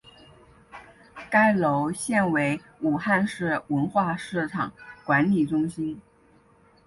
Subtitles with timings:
[1.29, 4.73] 该楼现为武汉市文化市场
[5.05, 6.01] 管理中心。